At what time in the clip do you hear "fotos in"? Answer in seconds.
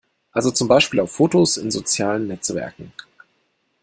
1.11-1.69